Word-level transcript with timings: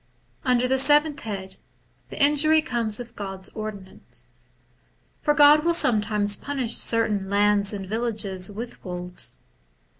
Under 0.43 0.67
the 0.67 0.79
seventh 0.79 1.19
head, 1.19 1.57
the 2.09 2.19
injury 2.19 2.59
comes 2.63 2.99
of 2.99 3.15
God's 3.15 3.49
ordinance. 3.49 4.29
For 5.19 5.35
God 5.35 5.61
wiU 5.61 5.75
sometimes 5.75 6.35
punish 6.37 6.73
certain 6.75 7.29
lands 7.29 7.71
and 7.71 7.85
villages 7.87 8.49
with 8.51 8.83
wolves. 8.83 9.41